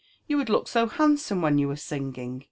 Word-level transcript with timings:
you 0.25 0.35
would 0.35 0.49
look 0.49 0.67
so 0.67 0.87
handsome 0.87 1.43
when 1.43 1.59
you 1.59 1.67
were 1.67 1.75
singing! 1.75 2.39